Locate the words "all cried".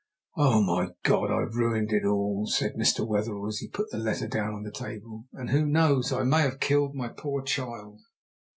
2.07-2.73